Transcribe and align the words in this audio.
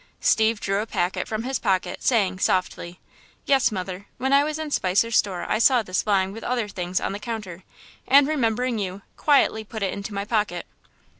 Steve 0.21 0.59
drew 0.59 0.81
a 0.81 0.87
packet 0.87 1.27
from 1.27 1.43
his 1.43 1.59
pocket, 1.59 2.01
saying, 2.01 2.39
softly: 2.39 2.99
"Yes, 3.45 3.71
mother, 3.71 4.07
when 4.17 4.33
I 4.33 4.43
was 4.43 4.57
in 4.57 4.71
Spicer's 4.71 5.15
store 5.15 5.45
I 5.47 5.59
saw 5.59 5.83
this 5.83 6.07
lying 6.07 6.31
with 6.31 6.43
other 6.43 6.67
things 6.67 6.99
on 6.99 7.11
the 7.11 7.19
counter, 7.19 7.61
and, 8.07 8.27
remembering 8.27 8.79
you, 8.79 9.03
quietly 9.15 9.63
put 9.63 9.83
it 9.83 9.93
into 9.93 10.11
my 10.15 10.25
pocket." 10.25 10.65